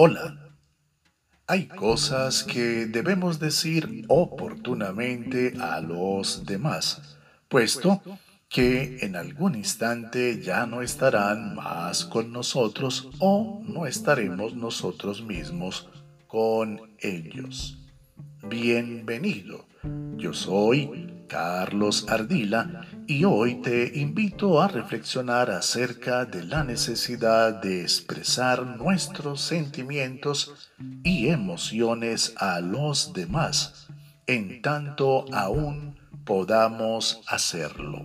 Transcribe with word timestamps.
Hola. 0.00 0.54
Hay 1.48 1.66
cosas 1.66 2.44
que 2.44 2.86
debemos 2.86 3.40
decir 3.40 4.04
oportunamente 4.06 5.54
a 5.60 5.80
los 5.80 6.46
demás, 6.46 7.18
puesto 7.48 8.00
que 8.48 8.98
en 9.00 9.16
algún 9.16 9.56
instante 9.56 10.40
ya 10.40 10.66
no 10.66 10.82
estarán 10.82 11.56
más 11.56 12.04
con 12.04 12.32
nosotros 12.32 13.08
o 13.18 13.60
no 13.66 13.86
estaremos 13.86 14.54
nosotros 14.54 15.20
mismos 15.20 15.88
con 16.28 16.80
ellos. 17.00 17.76
Bienvenido. 18.44 19.66
Yo 20.14 20.32
soy 20.32 21.24
Carlos 21.26 22.06
Ardila 22.08 22.86
y 23.10 23.24
hoy 23.24 23.62
te 23.62 23.98
invito 23.98 24.60
a 24.60 24.68
reflexionar 24.68 25.50
acerca 25.50 26.26
de 26.26 26.44
la 26.44 26.62
necesidad 26.62 27.54
de 27.54 27.80
expresar 27.80 28.66
nuestros 28.66 29.40
sentimientos 29.40 30.70
y 31.02 31.28
emociones 31.28 32.34
a 32.36 32.60
los 32.60 33.14
demás, 33.14 33.88
en 34.26 34.60
tanto 34.60 35.24
aún 35.32 35.98
podamos 36.26 37.22
hacerlo. 37.28 38.04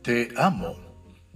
Te 0.00 0.28
amo, 0.36 0.76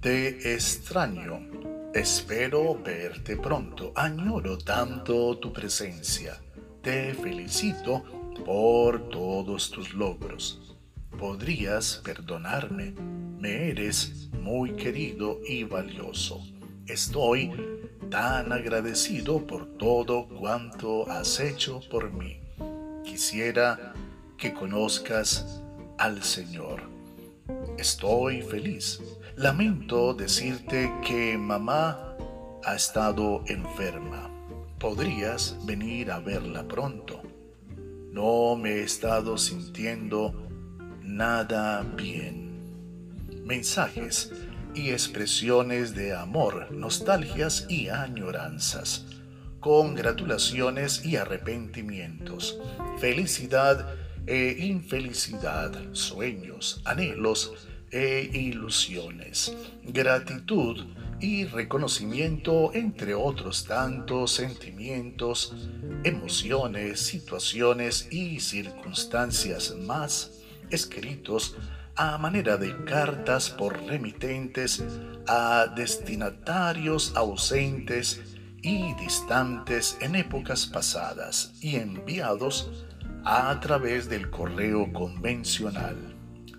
te 0.00 0.54
extraño, 0.54 1.55
espero 1.98 2.74
verte 2.74 3.36
pronto, 3.36 3.92
añoro 3.94 4.58
tanto 4.58 5.38
tu 5.38 5.50
presencia, 5.52 6.38
te 6.82 7.14
felicito 7.14 8.04
por 8.44 9.08
todos 9.08 9.70
tus 9.70 9.94
logros. 9.94 10.76
Podrías 11.18 12.02
perdonarme, 12.04 12.94
me 13.38 13.70
eres 13.70 14.28
muy 14.32 14.72
querido 14.76 15.40
y 15.48 15.64
valioso. 15.64 16.42
Estoy 16.86 17.50
tan 18.10 18.52
agradecido 18.52 19.46
por 19.46 19.66
todo 19.78 20.28
cuanto 20.28 21.10
has 21.10 21.40
hecho 21.40 21.80
por 21.90 22.12
mí. 22.12 22.40
Quisiera 23.04 23.94
que 24.36 24.52
conozcas 24.52 25.62
al 25.96 26.22
Señor 26.22 26.96
Estoy 27.78 28.42
feliz. 28.42 29.00
Lamento 29.36 30.14
decirte 30.14 30.90
que 31.06 31.36
mamá 31.36 32.16
ha 32.64 32.74
estado 32.74 33.44
enferma. 33.48 34.30
¿Podrías 34.78 35.58
venir 35.66 36.10
a 36.10 36.20
verla 36.20 36.66
pronto? 36.66 37.20
No 38.12 38.56
me 38.56 38.76
he 38.76 38.82
estado 38.82 39.36
sintiendo 39.36 40.48
nada 41.02 41.82
bien. 41.82 42.62
Mensajes 43.44 44.32
y 44.74 44.88
expresiones 44.92 45.94
de 45.94 46.14
amor, 46.14 46.72
nostalgias 46.72 47.66
y 47.68 47.90
añoranzas, 47.90 49.04
congratulaciones 49.60 51.04
y 51.04 51.16
arrepentimientos, 51.16 52.58
felicidad 52.98 53.86
e 54.26 54.56
infelicidad, 54.60 55.72
sueños, 55.92 56.80
anhelos 56.86 57.68
e 57.90 58.30
ilusiones, 58.32 59.54
gratitud 59.84 60.84
y 61.20 61.44
reconocimiento, 61.46 62.72
entre 62.74 63.14
otros 63.14 63.64
tantos 63.64 64.32
sentimientos, 64.32 65.54
emociones, 66.04 67.00
situaciones 67.00 68.08
y 68.10 68.40
circunstancias 68.40 69.74
más 69.76 70.32
escritos 70.70 71.56
a 71.96 72.18
manera 72.18 72.58
de 72.58 72.84
cartas 72.84 73.48
por 73.48 73.82
remitentes 73.84 74.84
a 75.26 75.66
destinatarios 75.74 77.14
ausentes 77.16 78.20
y 78.62 78.92
distantes 78.94 79.96
en 80.00 80.16
épocas 80.16 80.66
pasadas 80.66 81.52
y 81.60 81.76
enviados 81.76 82.70
a 83.24 83.58
través 83.60 84.08
del 84.08 84.30
correo 84.30 84.92
convencional, 84.92 85.96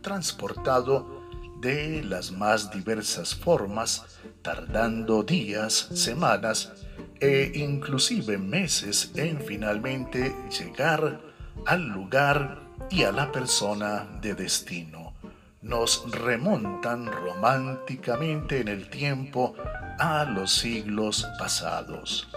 transportado 0.01 1.16
de 1.61 2.03
las 2.03 2.31
más 2.31 2.71
diversas 2.71 3.35
formas, 3.35 4.19
tardando 4.41 5.23
días, 5.23 5.89
semanas 5.93 6.71
e 7.19 7.51
inclusive 7.55 8.37
meses 8.37 9.11
en 9.15 9.41
finalmente 9.41 10.33
llegar 10.49 11.21
al 11.65 11.87
lugar 11.87 12.59
y 12.89 13.03
a 13.03 13.11
la 13.11 13.31
persona 13.31 14.07
de 14.21 14.35
destino. 14.35 15.13
Nos 15.61 16.09
remontan 16.11 17.07
románticamente 17.07 18.61
en 18.61 18.67
el 18.67 18.89
tiempo 18.89 19.55
a 19.99 20.23
los 20.25 20.53
siglos 20.53 21.27
pasados. 21.39 22.29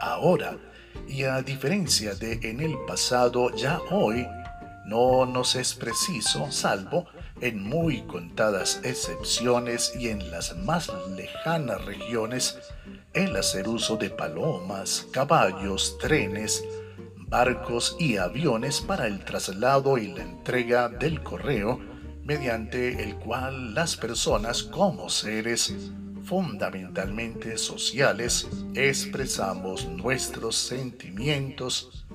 Ahora, 0.00 0.58
y 1.06 1.24
a 1.24 1.40
diferencia 1.42 2.14
de 2.14 2.40
en 2.42 2.60
el 2.60 2.76
pasado, 2.86 3.54
ya 3.54 3.80
hoy 3.90 4.26
no 4.92 5.24
nos 5.24 5.56
es 5.56 5.72
preciso, 5.72 6.52
salvo 6.52 7.06
en 7.40 7.62
muy 7.62 8.02
contadas 8.02 8.78
excepciones 8.84 9.94
y 9.98 10.10
en 10.10 10.30
las 10.30 10.54
más 10.54 10.92
lejanas 11.16 11.82
regiones, 11.86 12.58
el 13.14 13.34
hacer 13.34 13.68
uso 13.68 13.96
de 13.96 14.10
palomas, 14.10 15.06
caballos, 15.10 15.96
trenes, 15.98 16.62
barcos 17.16 17.96
y 17.98 18.18
aviones 18.18 18.82
para 18.82 19.06
el 19.06 19.24
traslado 19.24 19.96
y 19.96 20.08
la 20.08 20.24
entrega 20.24 20.90
del 20.90 21.22
correo, 21.22 21.80
mediante 22.22 23.02
el 23.02 23.16
cual 23.16 23.74
las 23.74 23.96
personas 23.96 24.62
como 24.62 25.08
seres 25.08 25.74
fundamentalmente 26.22 27.56
sociales, 27.56 28.46
expresamos 28.74 29.86
nuestros 29.86 30.54
sentimientos 30.56 32.06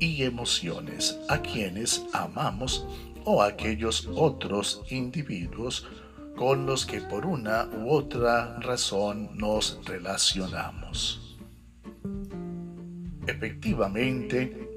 y 0.00 0.24
emociones 0.24 1.18
a 1.28 1.40
quienes 1.40 2.02
amamos 2.12 2.86
o 3.24 3.42
a 3.42 3.48
aquellos 3.48 4.08
otros 4.14 4.82
individuos 4.90 5.86
con 6.36 6.64
los 6.66 6.86
que 6.86 7.00
por 7.02 7.26
una 7.26 7.66
u 7.66 7.90
otra 7.90 8.58
razón 8.60 9.36
nos 9.36 9.78
relacionamos. 9.84 11.36
Efectivamente, 13.26 14.68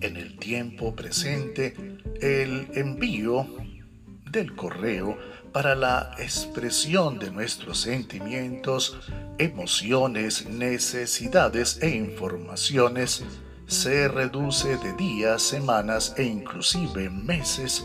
en 0.00 0.16
el 0.16 0.36
tiempo 0.38 0.94
presente, 0.94 1.74
el 2.20 2.66
envío 2.74 3.46
del 4.30 4.56
correo 4.56 5.16
para 5.52 5.74
la 5.74 6.14
expresión 6.18 7.18
de 7.18 7.30
nuestros 7.30 7.78
sentimientos, 7.78 8.98
emociones, 9.38 10.48
necesidades 10.48 11.78
e 11.82 11.90
informaciones 11.90 13.24
se 13.66 14.08
reduce 14.08 14.76
de 14.76 14.92
días, 14.94 15.42
semanas 15.42 16.14
e 16.16 16.24
inclusive 16.24 17.10
meses 17.10 17.84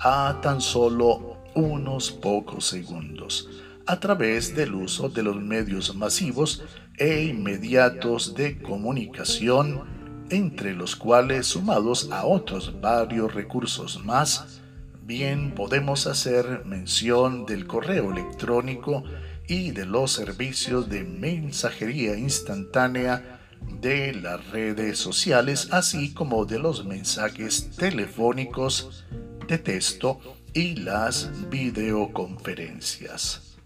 a 0.00 0.38
tan 0.42 0.60
solo 0.60 1.38
unos 1.54 2.10
pocos 2.10 2.66
segundos 2.66 3.48
a 3.88 3.98
través 3.98 4.54
del 4.54 4.74
uso 4.74 5.08
de 5.08 5.22
los 5.22 5.36
medios 5.36 5.96
masivos 5.96 6.62
e 6.98 7.22
inmediatos 7.22 8.34
de 8.34 8.58
comunicación, 8.58 10.26
entre 10.28 10.74
los 10.74 10.94
cuales 10.94 11.46
sumados 11.46 12.10
a 12.12 12.26
otros 12.26 12.82
varios 12.82 13.34
recursos 13.34 14.04
más, 14.04 14.60
bien 15.02 15.54
podemos 15.54 16.06
hacer 16.06 16.66
mención 16.66 17.46
del 17.46 17.66
correo 17.66 18.12
electrónico 18.12 19.04
y 19.46 19.70
de 19.70 19.86
los 19.86 20.12
servicios 20.12 20.90
de 20.90 21.04
mensajería 21.04 22.14
instantánea 22.14 23.37
de 23.80 24.14
las 24.14 24.50
redes 24.50 24.98
sociales, 24.98 25.68
así 25.70 26.12
como 26.12 26.44
de 26.44 26.58
los 26.58 26.84
mensajes 26.84 27.70
telefónicos 27.76 29.04
de 29.46 29.58
texto 29.58 30.18
y 30.52 30.74
las 30.76 31.30
videoconferencias. 31.50 33.56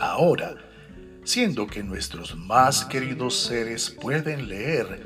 Ahora, 0.00 0.56
siendo 1.24 1.66
que 1.66 1.82
nuestros 1.82 2.36
más 2.36 2.84
queridos 2.84 3.38
seres 3.38 3.90
pueden 3.90 4.48
leer 4.48 5.02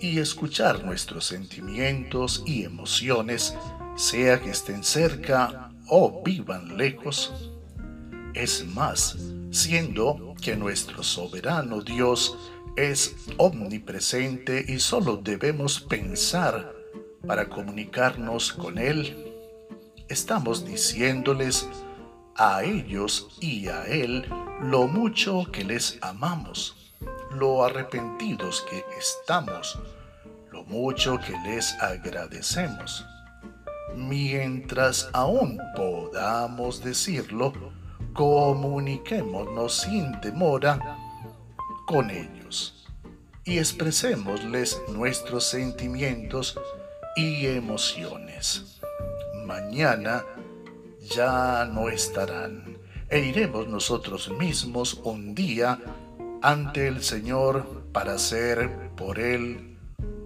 y 0.00 0.18
escuchar 0.18 0.84
nuestros 0.84 1.26
sentimientos 1.26 2.42
y 2.46 2.64
emociones, 2.64 3.54
sea 3.96 4.40
que 4.40 4.50
estén 4.50 4.82
cerca 4.82 5.72
o 5.86 6.22
vivan 6.24 6.76
lejos. 6.76 7.52
Es 8.34 8.66
más, 8.66 9.16
siendo 9.50 10.34
que 10.40 10.56
nuestro 10.56 11.02
soberano 11.02 11.82
Dios 11.82 12.36
es 12.80 13.14
omnipresente 13.36 14.64
y 14.66 14.78
solo 14.80 15.18
debemos 15.18 15.80
pensar 15.80 16.72
para 17.26 17.48
comunicarnos 17.48 18.52
con 18.52 18.78
Él, 18.78 19.16
estamos 20.08 20.64
diciéndoles 20.64 21.68
a 22.36 22.64
ellos 22.64 23.36
y 23.40 23.68
a 23.68 23.84
Él 23.86 24.26
lo 24.62 24.88
mucho 24.88 25.44
que 25.52 25.62
les 25.62 25.98
amamos, 26.00 26.94
lo 27.32 27.64
arrepentidos 27.64 28.64
que 28.70 28.82
estamos, 28.98 29.78
lo 30.50 30.64
mucho 30.64 31.18
que 31.18 31.38
les 31.44 31.74
agradecemos. 31.82 33.04
Mientras 33.94 35.10
aún 35.12 35.58
podamos 35.76 36.82
decirlo, 36.82 37.52
comuniquémonos 38.14 39.82
sin 39.82 40.18
demora 40.20 40.78
con 41.90 42.08
ellos 42.08 42.86
y 43.44 43.58
expresémosles 43.58 44.80
nuestros 44.92 45.42
sentimientos 45.42 46.56
y 47.16 47.46
emociones. 47.46 48.80
Mañana 49.44 50.24
ya 51.00 51.64
no 51.64 51.88
estarán 51.88 52.78
e 53.08 53.18
iremos 53.18 53.66
nosotros 53.66 54.30
mismos 54.38 55.00
un 55.02 55.34
día 55.34 55.80
ante 56.42 56.86
el 56.86 57.02
Señor 57.02 57.82
para 57.92 58.18
ser 58.18 58.92
por 58.94 59.18
Él 59.18 59.76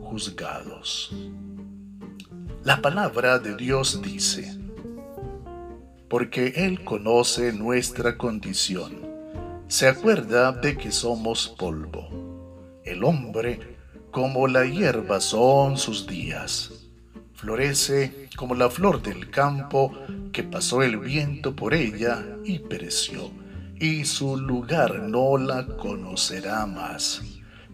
juzgados. 0.01 1.17
La 2.63 2.83
palabra 2.83 3.39
de 3.39 3.57
Dios 3.57 4.03
dice, 4.03 4.55
porque 6.11 6.53
Él 6.57 6.85
conoce 6.85 7.55
nuestra 7.55 8.19
condición, 8.19 9.14
se 9.69 9.89
acuerda 9.89 10.53
de 10.53 10.77
que 10.77 10.93
somos 10.93 11.55
polvo. 11.59 12.81
El 12.85 13.03
hombre, 13.05 13.77
como 14.11 14.47
la 14.47 14.65
hierba 14.65 15.21
son 15.21 15.79
sus 15.79 16.07
días, 16.07 16.71
florece 17.33 18.29
como 18.37 18.55
la 18.55 18.71
flor 18.71 19.03
del 19.03 19.31
campo 19.31 19.93
que 20.33 20.43
pasó 20.43 20.83
el 20.83 20.99
viento 20.99 21.57
por 21.57 21.75
ella 21.75 22.25
y 22.45 22.59
pereció, 22.59 23.31
y 23.81 24.05
su 24.05 24.37
lugar 24.37 25.01
no 25.01 25.39
la 25.39 25.67
conocerá 25.67 26.67
más. 26.67 27.23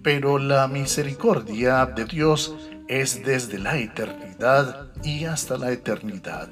Pero 0.03 0.39
la 0.39 0.67
misericordia 0.69 1.85
de 1.87 2.05
Dios 2.05 2.55
es 2.89 3.25
desde 3.25 3.59
la 3.59 3.79
eternidad 3.79 4.89
y 5.05 5.25
hasta 5.25 5.59
la 5.59 5.73
eternidad 5.73 6.49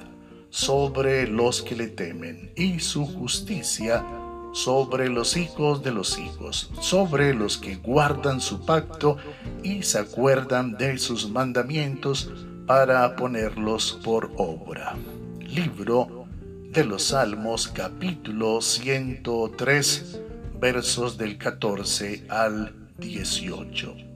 sobre 0.51 1.27
los 1.27 1.61
que 1.61 1.75
le 1.75 1.87
temen, 1.87 2.51
y 2.55 2.79
su 2.79 3.05
justicia 3.05 4.03
sobre 4.53 5.09
los 5.09 5.37
hijos 5.37 5.83
de 5.83 5.91
los 5.91 6.17
hijos, 6.17 6.71
sobre 6.81 7.33
los 7.33 7.57
que 7.57 7.75
guardan 7.75 8.41
su 8.41 8.65
pacto 8.65 9.17
y 9.63 9.83
se 9.83 9.99
acuerdan 9.99 10.77
de 10.77 10.97
sus 10.97 11.29
mandamientos 11.29 12.31
para 12.65 13.15
ponerlos 13.15 13.99
por 14.03 14.31
obra. 14.37 14.95
Libro 15.39 16.27
de 16.71 16.83
los 16.83 17.03
Salmos 17.03 17.67
capítulo 17.67 18.61
103 18.61 20.21
versos 20.59 21.17
del 21.17 21.37
14 21.37 22.25
al 22.29 22.73
18. 22.97 24.08